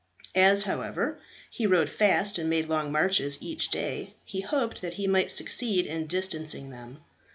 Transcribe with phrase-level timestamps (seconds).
[0.33, 1.19] As, however,
[1.51, 5.85] he rode fast, and made long marches each day, he hoped that he might succeed
[5.85, 7.03] in distancing them.